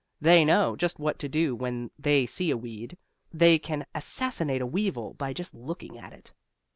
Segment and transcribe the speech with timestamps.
[0.19, 2.97] They know, just what to do when they see a weed;
[3.31, 6.33] they can assassinate a weevil by just looking at it.